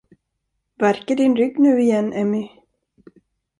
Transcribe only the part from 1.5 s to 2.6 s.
nu igen, Emmy?